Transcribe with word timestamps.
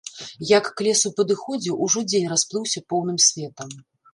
Як 0.51 0.69
к 0.79 0.85
лесу 0.87 1.11
падыходзіў, 1.19 1.77
ужо 1.89 2.03
дзень 2.09 2.27
расплыўся 2.35 2.85
поўным 2.95 3.17
светам. 3.31 3.69